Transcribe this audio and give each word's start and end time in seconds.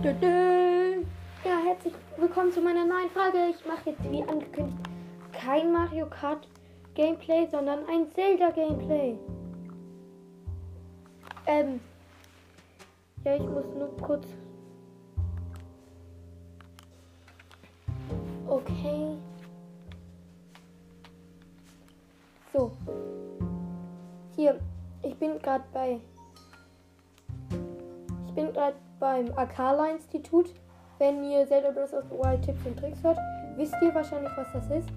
Ja, 0.00 1.58
herzlich 1.66 1.92
willkommen 2.16 2.52
zu 2.52 2.60
meiner 2.60 2.84
neuen 2.84 3.10
Frage. 3.10 3.48
Ich 3.50 3.66
mache 3.66 3.90
jetzt 3.90 4.12
wie 4.12 4.22
angekündigt 4.22 4.78
kein 5.32 5.72
Mario 5.72 6.06
Kart 6.06 6.46
Gameplay, 6.94 7.48
sondern 7.50 7.80
ein 7.86 8.08
Zelda 8.12 8.50
Gameplay. 8.50 9.18
Ähm. 11.46 11.80
Ja, 13.24 13.34
ich 13.34 13.42
muss 13.42 13.64
nur 13.76 13.96
kurz. 13.96 14.24
Okay. 18.46 19.16
So. 22.52 22.70
Hier, 24.36 24.60
ich 25.02 25.16
bin 25.16 25.40
gerade 25.40 25.64
bei. 25.72 26.00
Ich 28.28 28.34
bin 28.34 28.52
gerade 28.52 28.76
beim 28.98 29.32
Akala-Institut. 29.36 30.52
Wenn 30.98 31.22
ihr 31.22 31.46
Zelda 31.46 31.70
Breath 31.70 31.94
of 31.94 32.04
the 32.10 32.16
Wild 32.16 32.42
Tipps 32.44 32.66
und 32.66 32.76
Tricks 32.76 33.02
hört, 33.02 33.18
wisst 33.56 33.74
ihr 33.82 33.94
wahrscheinlich, 33.94 34.32
was 34.36 34.48
das 34.52 34.70
ist. 34.70 34.88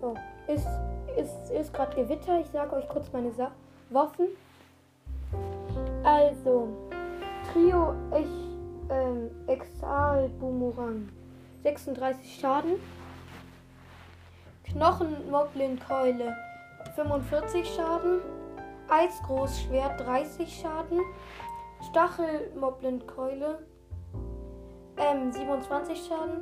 So, 0.00 0.14
ist, 0.46 0.66
ist, 1.16 1.50
ist 1.50 1.74
gerade 1.74 1.94
Gewitter. 1.94 2.40
Ich 2.40 2.48
sage 2.48 2.76
euch 2.76 2.88
kurz 2.88 3.12
meine 3.12 3.32
Sa 3.32 3.50
Waffen. 3.90 4.28
Also, 6.02 6.68
Trio 7.52 7.94
ich, 8.18 8.90
ähm, 8.90 9.30
Exal 9.46 10.28
Boomerang. 10.40 11.08
36 11.62 12.38
Schaden. 12.40 12.74
Knochen 14.64 15.30
Moblin 15.30 15.78
Keule 15.78 16.34
45 16.94 17.74
Schaden. 17.74 18.20
Eisgroßschwert 18.88 20.00
30 20.00 20.60
Schaden. 20.60 21.00
Stachel 21.88 22.50
Moblin 22.58 23.06
Keule 23.06 23.58
ähm, 24.96 25.32
27 25.32 26.06
Schaden. 26.06 26.40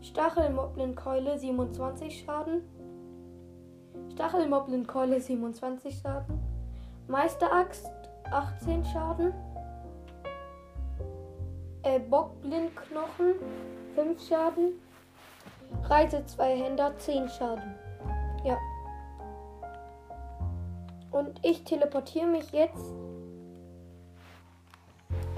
Stachel 0.00 0.50
Moblin 0.50 0.94
Keule 0.94 1.38
27 1.38 2.24
Schaden. 2.24 2.62
Stachel 4.12 4.48
Moblin 4.48 4.86
Keule 4.86 5.20
27 5.20 6.00
Schaden. 6.00 6.38
Meisteraxt 7.08 7.90
18 8.30 8.84
Schaden. 8.84 9.32
Äh, 11.82 12.00
Bockblindknochen 12.00 13.34
5 13.94 14.28
Schaden. 14.28 14.72
Reise 15.84 16.24
2 16.24 16.56
Händer 16.56 16.96
10 16.98 17.28
Schaden. 17.28 17.74
Ja. 18.44 18.56
Und 21.10 21.38
ich 21.42 21.64
teleportiere 21.64 22.26
mich 22.26 22.50
jetzt. 22.52 22.92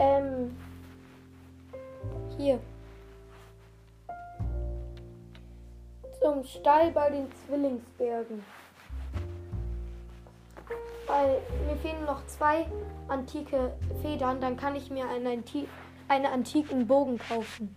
Ähm. 0.01 0.57
Hier. 2.39 2.59
Zum 6.23 6.43
Stall 6.43 6.91
bei 6.93 7.11
den 7.11 7.29
Zwillingsbergen. 7.47 8.43
Weil 11.07 11.43
mir 11.67 11.77
fehlen 11.77 12.05
noch 12.07 12.25
zwei 12.27 12.67
antike 13.09 13.75
Federn, 14.01 14.41
dann 14.41 14.57
kann 14.57 14.75
ich 14.75 14.91
mir 14.91 15.07
einen, 15.07 15.27
Anti 15.27 15.69
einen 16.09 16.27
antiken 16.27 16.87
Bogen 16.87 17.19
kaufen. 17.19 17.77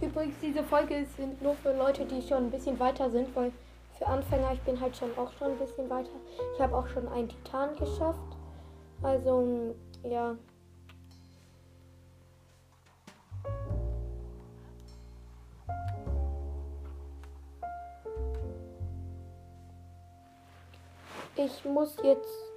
Übrigens, 0.00 0.34
diese 0.40 0.64
Folge 0.64 0.96
ist 0.96 1.12
nur 1.42 1.54
für 1.56 1.76
Leute, 1.76 2.06
die 2.06 2.22
schon 2.22 2.46
ein 2.46 2.50
bisschen 2.50 2.78
weiter 2.80 3.10
sind, 3.10 3.34
weil 3.36 3.52
für 3.98 4.06
Anfänger, 4.06 4.52
ich 4.52 4.60
bin 4.62 4.80
halt 4.80 4.96
schon 4.96 5.10
auch 5.16 5.32
schon 5.32 5.52
ein 5.52 5.58
bisschen 5.58 5.88
weiter. 5.88 6.10
Ich 6.54 6.60
habe 6.60 6.76
auch 6.76 6.88
schon 6.88 7.08
einen 7.08 7.28
Titan 7.28 7.76
geschafft. 7.76 8.36
Also, 9.02 9.74
ja. 10.04 10.36
Ich 21.36 21.64
muss 21.64 21.96
jetzt 22.02 22.51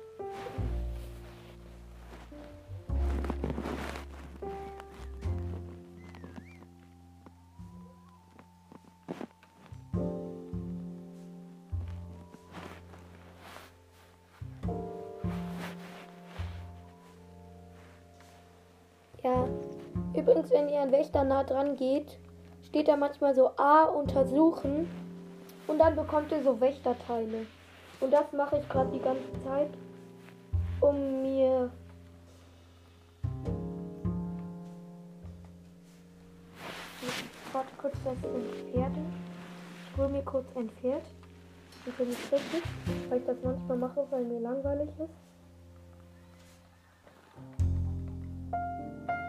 Ja. 19.36 19.48
Übrigens, 20.20 20.50
wenn 20.52 20.70
ihr 20.70 20.80
an 20.80 20.92
Wächter 20.92 21.24
nah 21.24 21.44
dran 21.44 21.76
geht, 21.76 22.18
steht 22.64 22.88
da 22.88 22.96
manchmal 22.96 23.36
so 23.36 23.52
A 23.58 23.84
untersuchen 23.84 24.88
und 25.68 25.80
dann 25.80 25.96
bekommt 25.96 26.32
ihr 26.32 26.42
so 26.42 26.60
Wächterteile. 26.62 27.46
Und 28.00 28.12
das 28.12 28.32
mache 28.32 28.58
ich 28.58 28.70
gerade 28.70 28.92
die 28.92 29.02
ganze 29.02 29.32
Zeit, 29.44 29.70
um 30.80 31.22
mir 31.22 31.70
Warte 37.54 37.72
kurz, 37.78 37.94
das 38.04 38.20
sind 38.20 38.74
Pferde. 38.74 39.02
Ich 39.90 39.98
hole 39.98 40.10
mir 40.10 40.24
kurz 40.24 40.46
ein 40.58 40.70
Pferd. 40.70 41.04
Das 41.86 42.00
ist 42.00 42.08
nicht 42.08 42.34
richtig, 42.34 42.64
weil 43.10 43.20
ich 43.20 43.26
das 43.26 43.38
manchmal 43.44 43.78
mache, 43.78 44.06
weil 44.10 44.26
mir 44.26 44.40
langweilig 44.40 44.90
ist. 45.00 45.25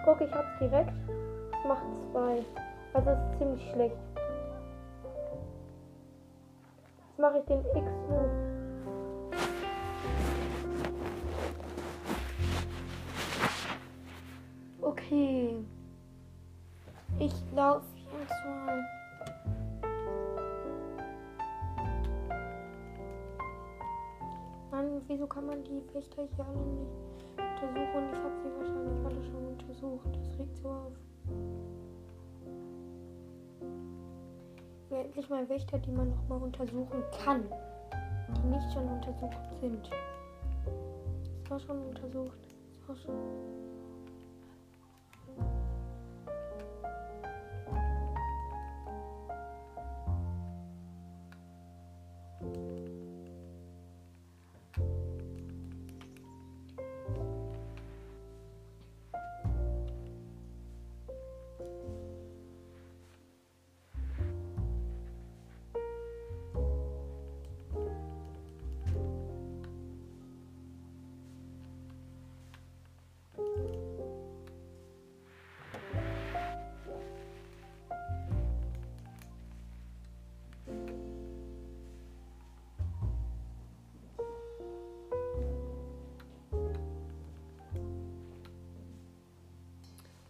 Guck, 0.07 0.21
ich 0.21 0.33
hab's 0.33 0.57
direkt. 0.61 0.93
Macht 1.67 1.83
zwei. 2.13 2.45
Also 2.93 3.11
ist 3.11 3.39
ziemlich 3.39 3.71
schlecht. 3.73 3.97
Jetzt 7.09 7.19
mache 7.19 7.39
ich 7.39 7.45
den 7.47 7.59
X-Move. 7.59 8.31
Okay. 14.81 15.65
Ich 17.19 17.35
laufe 17.53 17.85
jetzt 18.21 18.45
mal. 18.45 18.85
Mann, 24.71 25.03
wieso 25.09 25.27
kann 25.27 25.47
man 25.47 25.65
die 25.65 25.83
Wächter 25.93 26.23
hier 26.37 26.47
alle 26.47 26.65
nicht 26.65 26.93
untersuchen? 27.51 27.96
Endlich 35.17 35.31
mal 35.31 35.49
Wächter, 35.49 35.79
die 35.79 35.93
man 35.93 36.11
noch 36.11 36.29
mal 36.29 36.43
untersuchen 36.43 37.03
kann. 37.25 37.45
Die 38.37 38.49
nicht 38.49 38.73
schon 38.75 38.87
untersucht 38.87 39.39
sind. 39.63 39.91
Das 41.43 41.51
war 41.51 41.61
schon 41.61 41.87
untersucht. 41.87 42.39
Das 42.81 42.89
war 42.89 42.97
schon. 42.97 43.66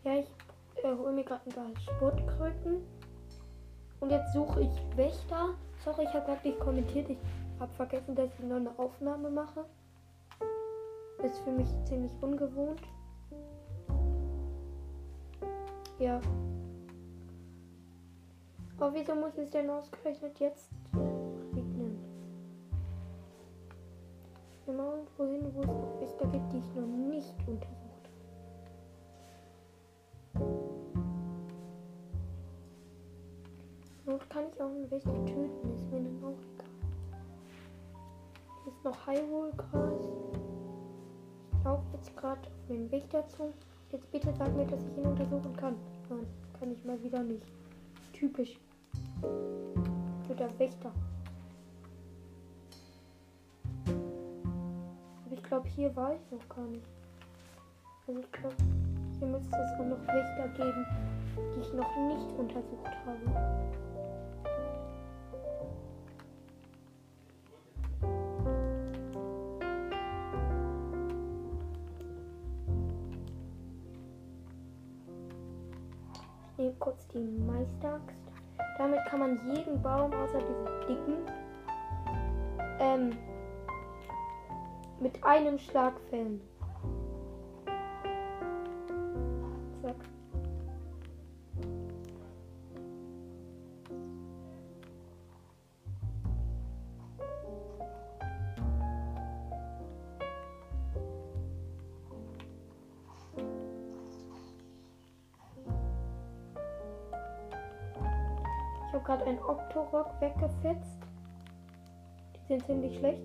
Ja, 0.07 0.15
ich 0.21 0.85
äh, 0.85 0.97
hole 0.97 1.13
mir 1.13 1.25
gerade 1.25 1.41
ein 1.47 1.53
paar 1.53 1.81
Sportkröten. 1.81 2.87
Und 3.99 4.11
jetzt 4.11 4.33
suche 4.33 4.61
ich 4.61 4.97
Wächter. 4.97 5.57
Sorry, 5.85 6.05
ich 6.05 6.15
habe 6.15 6.27
gerade 6.27 6.47
nicht 6.47 6.61
kommentiert. 6.61 7.11
Ich 7.11 7.19
habe 7.59 7.73
vergessen, 7.73 8.15
dass 8.15 8.31
ich 8.39 8.47
noch 8.47 8.55
eine 8.55 8.79
Aufnahme 8.79 9.29
mache. 9.31 9.65
Ist 11.25 11.41
für 11.41 11.51
mich 11.51 11.67
ziemlich 11.87 12.13
ungewohnt. 12.21 12.83
Ja. 15.99 16.21
Aber 18.79 18.95
wieso 18.95 19.17
muss 19.17 19.37
es 19.37 19.51
denn 19.51 19.69
ausgerechnet 19.69 20.39
jetzt 20.39 20.71
regnen? 20.95 21.99
mal 24.69 24.99
irgendwo 24.99 25.25
hin, 25.25 25.53
wo 25.53 25.63
es 25.63 25.67
noch 25.67 26.01
Wächter 26.01 26.27
gibt, 26.29 26.53
die 26.53 26.59
ich 26.59 26.75
noch 26.77 26.87
nicht 26.87 27.35
untersucht 27.49 27.86
Noch 34.07 34.29
kann 34.29 34.45
ich 34.53 34.63
auch 34.63 34.71
einen 34.71 34.89
Wächter 34.89 35.13
töten, 35.27 35.75
ist 35.75 35.91
mir 35.91 35.99
dann 35.99 36.23
auch 36.23 36.39
egal. 36.55 36.71
Hier 38.63 38.73
ist 38.73 38.85
noch 38.85 39.07
Hyrule-Gras. 39.07 40.01
Ich 41.53 41.65
laufe 41.65 41.83
jetzt 41.93 42.17
gerade 42.17 42.41
auf 42.43 42.67
den 42.69 42.89
Wächter 42.93 43.27
zu. 43.27 43.53
Jetzt 43.91 44.09
bitte 44.13 44.33
sag 44.33 44.55
mir, 44.55 44.65
dass 44.65 44.85
ich 44.85 44.97
ihn 44.97 45.07
untersuchen 45.07 45.57
kann. 45.57 45.75
Nein, 46.09 46.25
kann 46.57 46.71
ich 46.71 46.85
mal 46.85 47.03
wieder 47.03 47.21
nicht. 47.21 47.47
Typisch. 48.13 48.61
Blöder 50.27 50.57
Wächter. 50.57 50.93
Aber 55.25 55.35
ich 55.35 55.43
glaube, 55.43 55.69
hier 55.69 55.97
war 55.97 56.15
ich 56.15 56.31
noch 56.31 56.49
gar 56.49 56.67
nicht. 56.67 56.87
Also 58.07 58.21
ich 58.21 58.31
glaube, 58.31 58.55
hier 59.19 59.27
müsste 59.27 59.57
es 59.57 59.81
auch 59.81 59.85
noch 59.85 60.07
Wächter 60.07 60.49
geben, 60.57 60.87
die 61.57 61.61
ich 61.61 61.73
noch 61.73 61.97
nicht 62.07 62.39
untersucht 62.39 62.97
habe. 63.05 63.86
Meisteraxt. 77.87 78.17
Damit 78.79 79.01
kann 79.07 79.21
man 79.21 79.55
jeden 79.55 79.81
Baum 79.83 80.13
außer 80.13 80.39
diese 80.39 80.87
dicken 80.87 81.17
ähm, 82.79 83.17
mit 85.01 85.23
einem 85.25 85.59
Schlag 85.59 85.95
fällen. 86.11 86.41
Einen 109.27 109.41
Octorok 109.41 110.21
weggefetzt. 110.21 110.99
Die 112.35 112.47
sind 112.47 112.65
ziemlich 112.65 112.97
schlecht. 112.97 113.23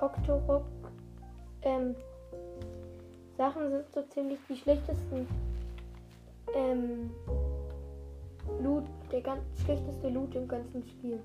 Octorok 0.00 0.64
ähm, 1.62 1.94
Sachen 3.36 3.70
sind 3.70 3.84
so 3.94 4.02
ziemlich 4.02 4.38
die 4.48 4.56
schlechtesten 4.56 5.28
ähm, 6.54 7.10
Loot, 8.62 8.84
der 9.12 9.20
ganz 9.20 9.42
schlechteste 9.64 10.08
Loot 10.08 10.34
im 10.34 10.48
ganzen 10.48 10.82
Spiel. 10.82 11.22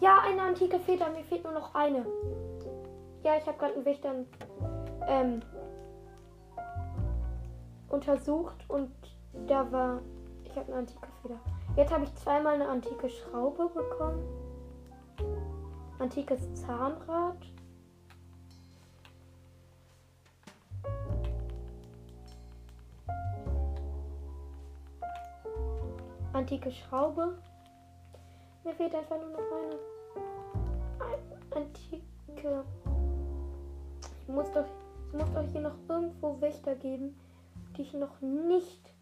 Ja, 0.00 0.18
eine 0.26 0.42
antike 0.42 0.78
Feder, 0.80 1.08
mir 1.10 1.24
fehlt 1.24 1.44
nur 1.44 1.54
noch 1.54 1.74
eine. 1.74 2.04
Ja, 3.22 3.38
ich 3.38 3.46
habe 3.46 3.56
gerade 3.56 3.74
einen 3.74 3.84
Wächter 3.86 4.14
ähm, 5.08 5.40
untersucht 7.94 8.64
und 8.68 8.90
da 9.46 9.70
war. 9.72 10.00
Ich 10.44 10.50
habe 10.56 10.66
eine 10.68 10.78
antike 10.80 11.08
Feder. 11.22 11.38
Jetzt 11.76 11.92
habe 11.92 12.04
ich 12.04 12.14
zweimal 12.16 12.54
eine 12.54 12.68
antike 12.68 13.08
Schraube 13.08 13.68
bekommen. 13.68 14.22
Antikes 15.98 16.52
Zahnrad. 16.54 17.38
Antike 26.32 26.70
Schraube. 26.72 27.38
Mir 28.64 28.74
fehlt 28.74 28.94
einfach 28.94 29.16
nur 29.18 29.30
noch 29.30 29.38
eine. 29.38 29.78
Ein- 31.00 31.62
Antike. 31.62 32.64
Ich 34.22 34.28
muss 34.28 34.50
doch. 34.52 34.64
Es 35.08 35.12
muss 35.20 35.32
doch 35.32 35.44
hier 35.52 35.60
noch 35.60 35.76
irgendwo 35.88 36.40
Wächter 36.40 36.74
geben, 36.74 37.14
die 37.74 37.82
ich 37.82 37.92
noch 37.92 38.20
nicht. 38.20 38.93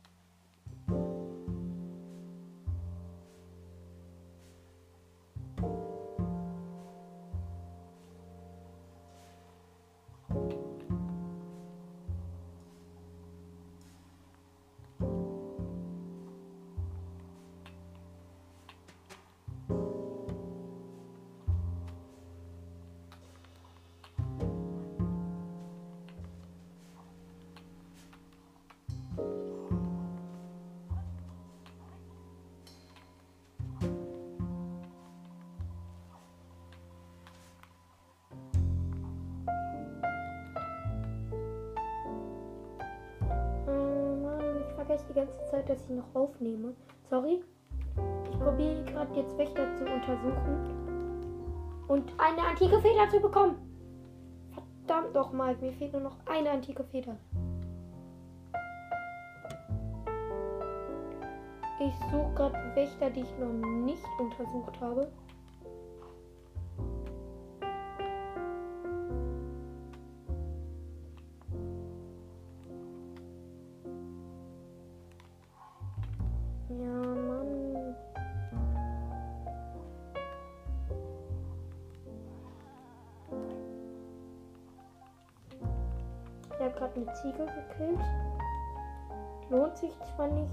Mann, 44.92 44.92
ich 44.92 44.92
vergesse 44.92 45.08
die 45.08 45.14
ganze 45.14 45.44
Zeit, 45.50 45.68
dass 45.68 45.82
ich 45.82 45.90
noch 45.90 46.14
aufnehme. 46.14 46.74
Sorry. 47.08 47.42
Ich 48.30 48.38
probiere 48.38 48.84
gerade 48.84 49.12
jetzt 49.14 49.36
Wächter 49.38 49.74
zu 49.76 49.84
untersuchen. 49.84 50.68
Und 51.88 52.12
eine 52.18 52.42
antike 52.42 52.80
Feder 52.80 53.08
zu 53.10 53.20
bekommen. 53.20 53.56
Verdammt 54.52 55.14
doch 55.14 55.32
mal, 55.32 55.56
mir 55.56 55.72
fehlt 55.72 55.92
nur 55.92 56.02
noch 56.02 56.16
eine 56.26 56.50
antike 56.50 56.84
Feder. 56.84 57.16
Ich 61.80 61.94
suche 62.10 62.34
gerade 62.34 62.74
Wächter, 62.74 63.10
die 63.10 63.20
ich 63.20 63.38
noch 63.38 63.52
nicht 63.52 64.04
untersucht 64.18 64.80
habe. 64.80 65.10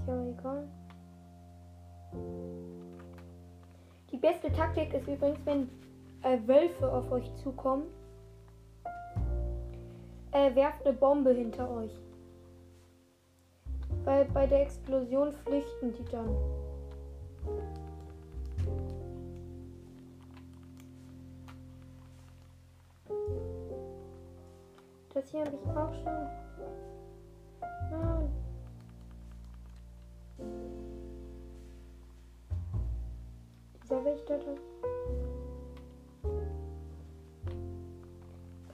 Aber 0.06 0.26
egal. 0.26 0.68
Die 4.10 4.16
beste 4.16 4.50
Taktik 4.52 4.92
ist 4.92 5.06
übrigens, 5.06 5.38
wenn 5.44 5.68
äh, 6.22 6.38
Wölfe 6.46 6.90
auf 6.92 7.10
euch 7.10 7.34
zukommen. 7.36 7.84
Äh, 10.32 10.54
werft 10.54 10.86
eine 10.86 10.96
Bombe 10.96 11.32
hinter 11.32 11.70
euch. 11.70 11.92
Weil 14.04 14.24
bei 14.26 14.46
der 14.46 14.62
Explosion 14.62 15.32
flüchten 15.32 15.92
die 15.94 16.04
dann. 16.10 16.34
Das 25.12 25.30
hier 25.30 25.40
habe 25.44 25.56
ich 25.56 25.70
auch 25.76 25.92
schon. 25.92 26.28
Da. 34.30 34.36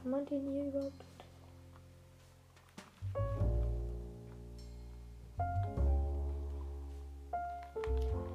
Kann 0.03 0.11
man 0.11 0.27
den 0.27 0.51
hier 0.51 0.67
überhaupt? 0.67 1.07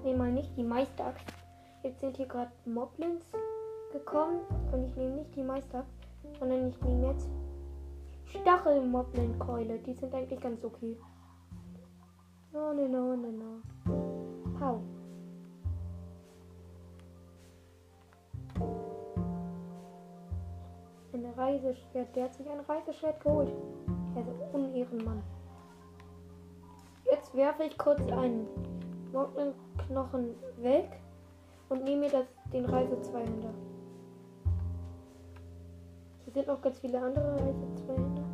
nehme 0.04 0.18
mal 0.18 0.32
nicht 0.32 0.56
die 0.58 0.63
Meisteraxt. 0.63 1.25
Jetzt 1.84 2.00
sind 2.01 2.18
hier 2.18 2.25
gerade 2.25 2.51
Moblins 2.66 3.24
gekommen 3.92 4.40
und 4.72 4.86
ich 4.86 4.96
nehme 4.96 5.16
nicht 5.18 5.36
die 5.36 5.44
Meisteraxt, 5.44 5.92
sondern 6.40 6.70
ich 6.70 6.82
nehme 6.82 7.08
jetzt 7.08 7.30
Stachel-Moblin-Keule. 8.25 9.80
Die 9.80 9.94
sind 9.94 10.13
eigentlich 10.13 10.40
ganz 10.40 10.63
okay. 10.63 10.98
No, 12.51 12.74
no, 12.74 12.88
no, 12.88 13.16
no, 13.16 13.32
no. 13.32 14.60
Hau. 14.60 14.82
Reiseschwert. 21.25 22.16
Der 22.16 22.25
hat 22.25 22.34
sich 22.34 22.50
ein 22.50 22.60
Reiseschwert 22.60 23.22
geholt. 23.24 23.51
Er 24.16 24.22
ist 24.22 24.30
ein 24.30 24.66
Unehrenmann. 24.66 25.24
Jetzt 27.10 27.36
werfe 27.36 27.63
ich 27.63 27.78
kurz 27.78 28.01
einen 28.12 28.48
Knochen 29.12 30.36
weg 30.58 30.90
und 31.70 31.84
nehme 31.84 32.01
mir 32.01 32.10
das, 32.10 32.25
den 32.54 32.66
Reise 32.66 33.01
200. 33.01 33.54
Hier 36.24 36.34
sind 36.34 36.48
noch 36.48 36.62
ganz 36.62 36.80
viele 36.80 37.01
andere 37.01 37.34
Reise 37.34 37.75
200. 37.86 38.25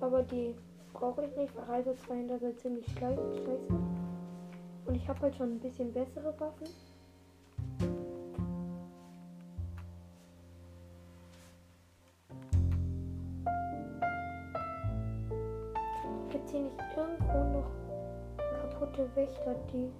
Aber 0.00 0.22
die 0.22 0.54
brauche 0.92 1.24
ich 1.24 1.36
nicht, 1.36 1.56
weil 1.56 1.64
Reise 1.64 1.96
200 1.96 2.40
sind 2.40 2.58
ziemlich 2.60 2.86
scheiße. 2.98 3.58
Und 4.86 4.94
ich 4.94 5.08
habe 5.08 5.20
halt 5.20 5.36
schon 5.36 5.52
ein 5.52 5.60
bisschen 5.60 5.92
bessere 5.92 6.38
Waffen. 6.38 6.68
Kaputte 18.92 19.16
Wächter, 19.16 19.54
die 19.72 19.90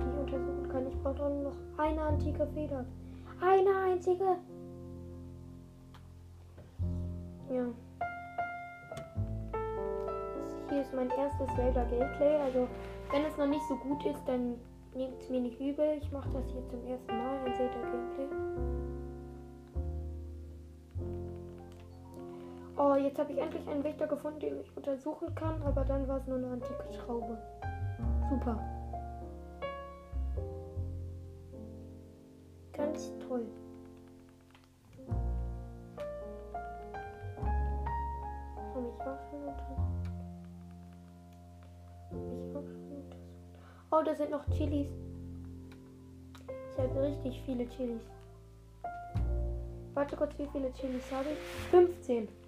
die 0.00 0.08
ich 0.08 0.18
untersuchen 0.18 0.68
kann? 0.70 0.86
Ich 0.86 0.98
brauche 1.02 1.14
doch 1.14 1.42
noch 1.42 1.56
eine 1.78 2.00
antike 2.00 2.46
Feder. 2.54 2.84
Eine 3.40 3.92
einzige. 3.92 4.36
Ja. 7.50 7.64
Hier 10.68 10.82
ist 10.82 10.94
mein 10.94 11.10
erstes 11.10 11.54
Zelda 11.56 11.84
Gameplay. 11.84 12.36
Also, 12.36 12.68
wenn 13.12 13.24
es 13.24 13.36
noch 13.36 13.46
nicht 13.46 13.66
so 13.68 13.76
gut 13.76 14.04
ist, 14.06 14.22
dann 14.26 14.54
nehmt 14.94 15.20
es 15.20 15.28
mir 15.28 15.40
nicht 15.40 15.60
übel. 15.60 15.98
Ich 16.00 16.10
mache 16.12 16.28
das 16.30 16.44
hier 16.50 16.66
zum 16.68 16.84
ersten 16.86 17.16
Mal, 17.16 17.38
ein 17.44 17.54
Zelda 17.54 17.80
Gameplay. 17.90 18.99
Oh, 22.82 22.94
jetzt 22.94 23.18
habe 23.18 23.30
ich 23.30 23.38
endlich 23.38 23.68
einen 23.68 23.84
Wächter 23.84 24.06
gefunden, 24.06 24.40
den 24.40 24.58
ich 24.58 24.74
untersuchen 24.74 25.34
kann, 25.34 25.60
aber 25.64 25.84
dann 25.84 26.08
war 26.08 26.16
es 26.16 26.26
nur 26.26 26.38
eine 26.38 26.46
antike 26.46 26.82
Schraube. 26.94 27.36
Super. 28.30 28.58
Ganz 32.72 33.12
toll. 33.28 33.44
Oh, 43.90 44.02
da 44.02 44.14
sind 44.14 44.30
noch 44.30 44.46
Chilis. 44.56 44.88
Ich 46.48 46.78
habe 46.78 47.02
richtig 47.02 47.42
viele 47.44 47.68
Chilis. 47.68 48.00
Warte 49.92 50.16
kurz, 50.16 50.38
wie 50.38 50.46
viele 50.46 50.72
Chilis 50.72 51.12
habe 51.12 51.28
ich? 51.28 51.38
15. 51.70 52.39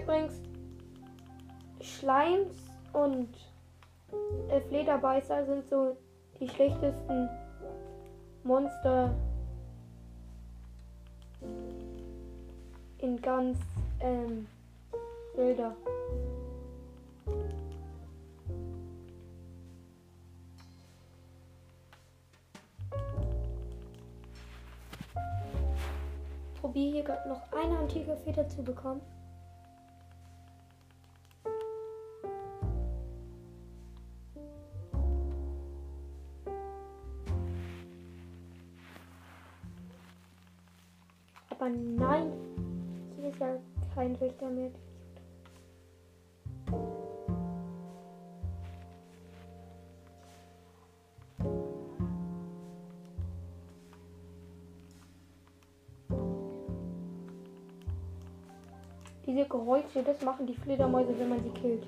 übrigens, 0.00 0.40
Schleims 1.80 2.56
und 2.92 3.28
äh, 4.48 4.60
Flederbeißer 4.60 5.44
sind 5.46 5.68
so 5.68 5.96
die 6.40 6.48
schlechtesten 6.48 7.28
Monster 8.42 9.14
in 12.98 13.20
ganz 13.20 13.58
ähm, 14.00 14.46
Zelda. 15.34 15.74
Probiere 26.60 26.92
hier 26.92 27.04
gerade 27.04 27.28
noch 27.28 27.42
eine 27.52 27.78
antike 27.78 28.16
Feder 28.16 28.48
zu 28.48 28.62
bekommen. 28.62 29.02
Mehr. 44.50 44.70
Diese 59.26 59.48
Geräusche, 59.48 60.02
das 60.04 60.22
machen 60.22 60.46
die 60.46 60.54
Fledermäuse, 60.54 61.18
wenn 61.18 61.28
man 61.28 61.42
sie 61.42 61.50
killt. 61.50 61.86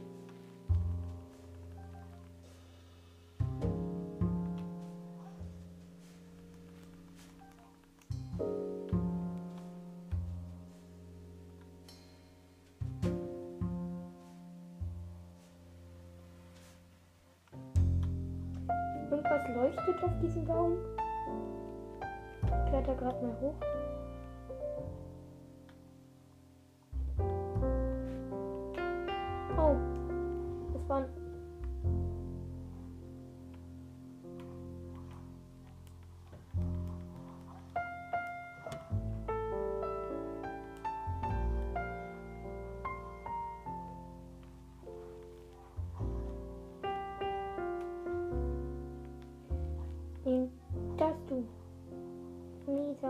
Gerade 23.06 23.24
mal 23.24 23.40
hoch. 23.40 23.55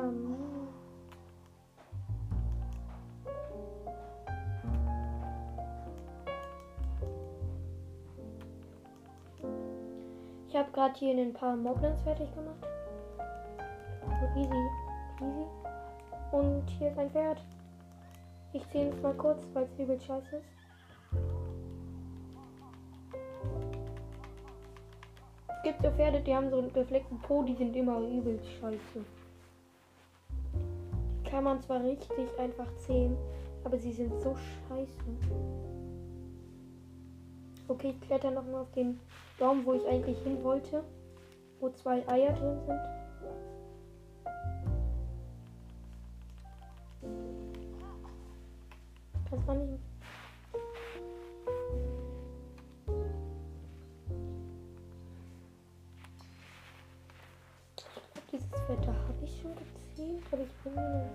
Nisa. 0.02 0.36
Ich 10.48 10.56
habe 10.56 10.70
gerade 10.72 10.94
hier 10.98 11.16
ein 11.16 11.32
paar 11.32 11.56
Moblins 11.56 12.00
fertig 12.02 12.28
gemacht. 12.34 12.66
So 14.20 14.40
easy, 14.40 14.70
easy. 15.20 15.46
Und 16.32 16.68
hier 16.78 16.90
ist 16.90 16.98
ein 16.98 17.10
Pferd. 17.10 17.40
Ich 18.52 18.66
ziehe 18.70 18.88
es 18.88 19.02
mal 19.02 19.14
kurz, 19.14 19.42
weil 19.52 19.64
es 19.64 19.78
übel 19.78 20.00
scheiße 20.00 20.36
ist. 20.36 20.46
Es 25.48 25.62
gibt 25.62 25.82
so 25.82 25.90
Pferde, 25.90 26.20
die 26.20 26.34
haben 26.34 26.48
so 26.48 26.58
einen 26.58 26.72
befleckten 26.72 27.18
Po, 27.20 27.42
die 27.42 27.56
sind 27.56 27.74
immer 27.76 27.98
übel 28.00 28.40
scheiße. 28.60 29.04
Kann 31.36 31.44
man 31.44 31.60
zwar 31.60 31.84
richtig 31.84 32.26
einfach 32.38 32.74
zähmen, 32.76 33.14
aber 33.62 33.76
sie 33.76 33.92
sind 33.92 34.10
so 34.22 34.34
scheiße. 34.34 34.96
Okay, 37.68 37.90
ich 37.90 38.00
kletter 38.00 38.30
noch 38.30 38.46
mal 38.46 38.62
auf 38.62 38.72
den 38.72 38.98
Baum, 39.38 39.66
wo 39.66 39.74
ich 39.74 39.86
eigentlich 39.86 40.16
hin 40.20 40.42
wollte. 40.42 40.82
Wo 41.60 41.68
zwei 41.68 42.08
Eier 42.08 42.32
drin 42.32 42.58
sind. 42.64 42.80
Das 49.30 49.46
war 49.46 49.56
nicht. 49.56 49.85
verdient, 59.96 60.22
aber 60.30 60.42
ich 60.42 60.52
bin 60.62 60.74
mir 60.74 61.10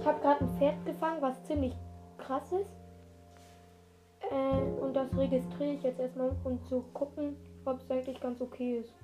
Ich 0.00 0.06
habe 0.06 0.20
gerade 0.20 0.44
ein 0.44 0.58
Pferd 0.58 0.86
gefangen, 0.86 1.20
was 1.20 1.42
ziemlich 1.44 1.74
krass 2.16 2.52
ist. 2.52 2.87
Und 4.88 4.94
das 4.94 5.14
registriere 5.18 5.74
ich 5.74 5.82
jetzt 5.82 6.00
erstmal, 6.00 6.34
um 6.44 6.64
zu 6.64 6.82
gucken, 6.94 7.36
ob 7.66 7.78
es 7.78 7.90
eigentlich 7.90 8.18
ganz 8.22 8.40
okay 8.40 8.78
ist. 8.78 8.94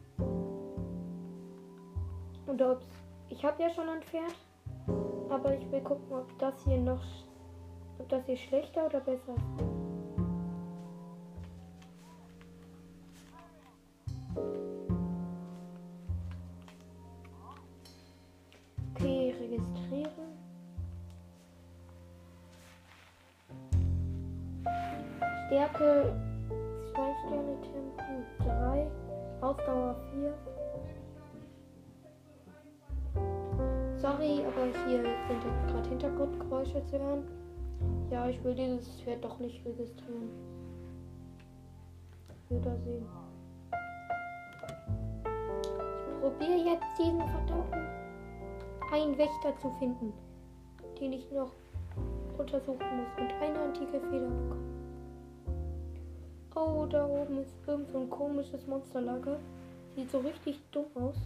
Und 2.46 2.62
ob 2.62 2.80
Ich 3.28 3.44
habe 3.44 3.62
ja 3.62 3.68
schon 3.68 3.90
ein 3.90 4.02
Pferd. 4.02 4.34
Aber 5.28 5.54
ich 5.54 5.70
will 5.70 5.82
gucken, 5.82 6.06
ob 6.10 6.38
das 6.38 6.54
hier 6.64 6.78
noch. 6.78 7.04
Ob 7.98 8.08
das 8.08 8.24
hier 8.24 8.38
schlechter 8.38 8.86
oder 8.86 9.00
besser 9.00 9.34
ist. 9.34 9.74
Ausdauer 29.44 29.94
4. 30.10 30.34
Sorry, 33.98 34.42
aber 34.46 34.64
hier 34.86 35.02
sind 35.28 35.42
gerade 35.66 35.88
Hintergrundgeräusche 35.90 36.82
zu 36.86 36.98
hören. 36.98 37.24
Ja, 38.10 38.26
ich 38.26 38.42
will 38.42 38.54
dieses 38.54 39.00
Pferd 39.02 39.22
doch 39.22 39.38
nicht 39.38 39.62
registrieren. 39.66 40.30
Wiedersehen. 42.48 43.06
Ich 46.06 46.20
probiere 46.22 46.70
jetzt 46.70 46.98
diesen 46.98 47.18
verdammten 47.18 47.84
einen 48.92 49.18
Wächter 49.18 49.54
zu 49.60 49.70
finden, 49.78 50.14
den 50.98 51.12
ich 51.12 51.30
noch 51.30 51.52
untersuchen 52.38 52.78
muss 52.96 53.08
und 53.18 53.32
eine 53.42 53.58
antike 53.58 54.00
Feder 54.08 54.28
bekommen. 54.28 54.74
Oh, 56.56 56.87
da 56.87 57.04
oben 57.04 57.38
ist 57.38 57.54
irgend 57.66 57.90
so 57.90 57.99
ein 57.99 58.11
komisches 58.11 58.66
Monsterlager. 58.66 59.38
Sieht 59.96 60.11
so 60.11 60.18
richtig 60.18 60.61
dumm 60.70 60.87
aus. 60.94 61.16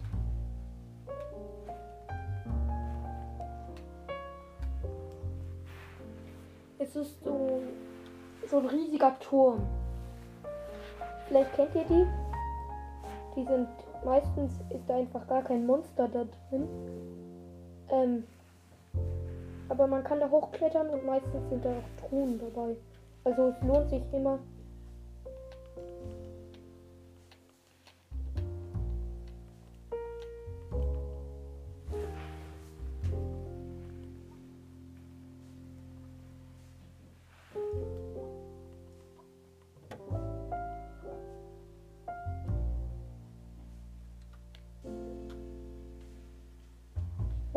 Es 6.79 6.95
ist 6.95 7.23
so, 7.23 7.61
so 8.49 8.57
ein 8.57 8.65
riesiger 8.65 9.17
Turm. 9.19 9.61
Vielleicht 11.27 11.53
kennt 11.53 11.75
ihr 11.75 11.83
die. 11.83 12.07
Die 13.35 13.45
sind 13.45 13.67
meistens 14.03 14.53
ist 14.69 14.89
da 14.89 14.95
einfach 14.95 15.27
gar 15.27 15.43
kein 15.43 15.65
Monster 15.65 16.07
da 16.07 16.25
drin. 16.49 16.67
Ähm, 17.91 18.23
aber 19.67 19.85
man 19.85 20.03
kann 20.03 20.19
da 20.19 20.29
hochklettern 20.29 20.89
und 20.89 21.05
meistens 21.05 21.49
sind 21.49 21.63
da 21.63 21.69
auch 21.69 22.07
Truhen 22.07 22.39
dabei. 22.39 22.75
Also 23.23 23.49
es 23.49 23.61
lohnt 23.61 23.89
sich 23.89 24.03
immer. 24.11 24.39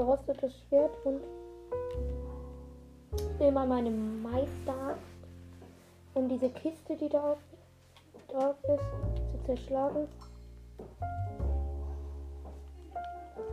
Verrostetes 0.02 0.52
Schwert 0.66 0.90
und 1.04 1.20
immer 3.38 3.64
meine 3.64 3.90
Meister, 3.90 4.96
um 6.14 6.28
diese 6.28 6.48
Kiste, 6.50 6.96
die 6.96 7.08
da 7.08 7.36
drauf 8.28 8.56
ist, 8.64 9.30
zu 9.30 9.44
zerschlagen. 9.46 10.08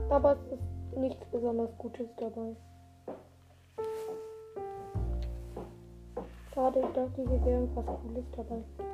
Aber 0.10 0.32
es 0.32 0.54
ist 0.54 0.98
nichts 0.98 1.24
besonders 1.32 1.70
Gutes 1.78 2.08
dabei. 2.18 2.56
Schade, 6.52 6.80
ich 6.80 6.94
dachte, 6.94 7.12
hier 7.16 7.46
wäre 7.46 7.60
irgendwas 7.60 7.86
Cooles 7.86 8.26
dabei. 8.36 8.89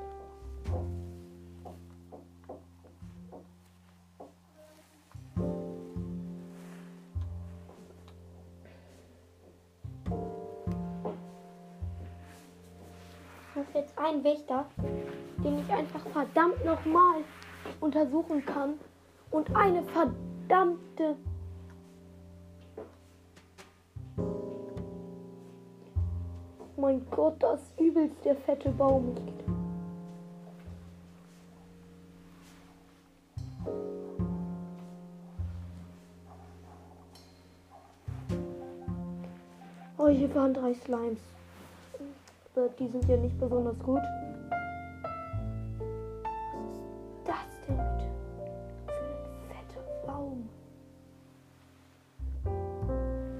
Jetzt 13.75 13.97
einen 13.99 14.23
Wächter, 14.23 14.65
den 15.43 15.59
ich 15.59 15.69
einfach 15.69 15.99
verdammt 16.11 16.63
nochmal 16.63 17.21
untersuchen 17.81 18.43
kann. 18.45 18.75
Und 19.31 19.53
eine 19.55 19.83
verdammte... 19.83 21.17
Mein 26.77 27.05
Gott, 27.09 27.35
das 27.39 27.61
ist 27.61 27.79
übelst 27.79 28.23
der 28.25 28.35
fette 28.35 28.69
Baum. 28.69 29.15
Oh, 39.97 40.07
hier 40.09 40.35
waren 40.35 40.53
drei 40.53 40.73
Slimes 40.73 41.19
die 42.79 42.87
sind 42.87 43.05
ja 43.09 43.17
nicht 43.17 43.37
besonders 43.37 43.77
gut. 43.79 44.01
Was 46.53 46.71
ist 46.71 46.85
das 47.25 47.67
denn 47.67 47.77
für 48.85 48.93
ein 48.93 49.25
fetter 49.49 49.83
Baum? 50.07 50.49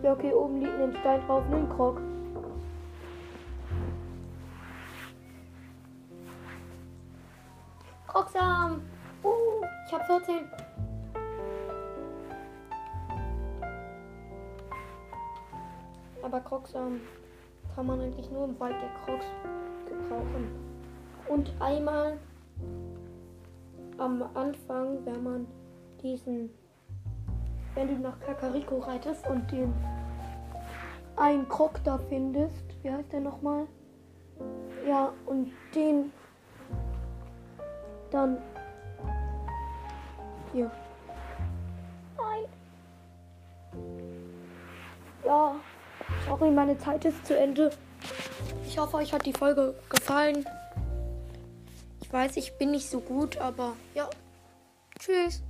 Ja, 0.04 0.12
okay, 0.12 0.34
oben 0.34 0.60
liegt 0.60 0.80
ein 0.80 0.94
Stein 1.00 1.22
drauf, 1.26 1.44
ein 1.52 1.70
Krog. 1.70 2.02
Krogsam! 8.08 8.82
Uh, 9.24 9.64
ich 9.88 9.94
hab 9.94 10.06
14. 10.06 10.36
Aber 16.22 16.40
Krogsam 16.42 17.00
kann 17.76 17.88
man 17.88 18.00
eigentlich 18.00 18.32
nur 18.32 18.46
im 18.46 18.58
Wald 18.60 18.76
der 18.82 18.90
Crocs 19.04 19.26
gebrauchen. 19.86 20.48
Und 21.28 21.52
einmal 21.60 22.18
am 23.98 24.24
Anfang, 24.34 25.06
wenn 25.06 25.24
man 25.24 25.48
diesen, 26.02 26.50
wenn 27.74 27.88
du 27.88 27.96
nach 27.96 28.18
Kakariko 28.22 28.80
reitest 28.80 29.28
und 29.28 29.52
den 29.52 29.74
einen 31.18 31.48
Krog 31.50 31.84
da 31.84 31.98
findest, 31.98 32.64
wie 32.82 32.92
heißt 32.92 33.12
der 33.12 33.20
nochmal? 33.22 33.68
Ja, 34.88 35.12
und 35.26 35.52
den 35.74 36.12
dann 38.12 38.38
hier. 40.54 40.72
Nein. 42.18 42.46
Ja. 45.26 45.56
Sorry, 46.38 46.52
meine 46.52 46.78
Zeit 46.78 47.06
ist 47.06 47.26
zu 47.26 47.38
Ende. 47.38 47.72
Ich 48.68 48.78
hoffe, 48.78 48.98
euch 48.98 49.14
hat 49.14 49.26
die 49.26 49.32
Folge 49.32 49.74
gefallen. 49.90 50.46
Ich 52.02 52.12
weiß, 52.12 52.36
ich 52.36 52.58
bin 52.58 52.72
nicht 52.72 52.90
so 52.90 53.00
gut, 53.00 53.38
aber 53.38 53.74
ja. 53.94 54.10
Tschüss. 55.00 55.42